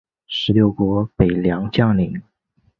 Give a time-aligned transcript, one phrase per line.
[0.25, 2.23] 十六国北凉将领。